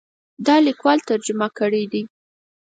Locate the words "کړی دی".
1.59-2.01